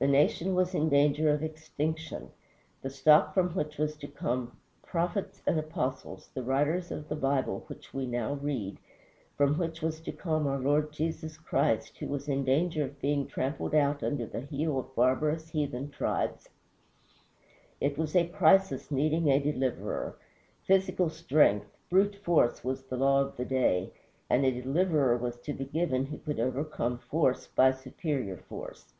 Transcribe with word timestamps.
The 0.00 0.10
nation 0.10 0.54
was 0.54 0.74
in 0.74 0.90
danger 0.90 1.30
of 1.30 1.42
extinction. 1.42 2.28
The 2.82 2.90
stock 2.90 3.32
from 3.32 3.54
which 3.54 3.78
was 3.78 3.96
to 3.96 4.06
come 4.06 4.54
prophets 4.82 5.40
and 5.46 5.58
apostles, 5.58 6.28
the 6.34 6.42
writers 6.42 6.90
of 6.90 7.08
the 7.08 7.16
Bible 7.16 7.64
which 7.68 7.94
we 7.94 8.04
now 8.06 8.34
read, 8.34 8.76
from 9.38 9.56
which 9.56 9.80
was 9.80 10.02
to 10.02 10.12
come 10.12 10.46
our 10.46 10.58
Lord 10.58 10.92
Jesus 10.92 11.38
Christ, 11.38 12.02
was 12.02 12.28
in 12.28 12.44
danger 12.44 12.84
of 12.84 13.00
being 13.00 13.26
trampled 13.26 13.74
out 13.74 14.02
under 14.02 14.26
the 14.26 14.42
heel 14.42 14.78
of 14.78 14.94
barbarous 14.94 15.48
heathen 15.48 15.88
tribes. 15.88 16.50
It 17.80 17.96
was 17.96 18.14
a 18.14 18.28
crisis 18.28 18.90
needing 18.90 19.30
a 19.30 19.40
deliverer. 19.40 20.16
Physical 20.66 21.08
strength, 21.08 21.70
brute 21.88 22.16
force, 22.16 22.62
was 22.62 22.82
the 22.82 22.98
law 22.98 23.22
of 23.22 23.38
the 23.38 23.46
day, 23.46 23.90
and 24.28 24.44
a 24.44 24.52
deliverer 24.60 25.16
was 25.16 25.40
to 25.40 25.54
be 25.54 25.64
given 25.64 26.04
who 26.04 26.18
could 26.18 26.40
overcome 26.40 26.98
force 26.98 27.46
by 27.46 27.72
superior 27.72 28.36
force. 28.36 28.92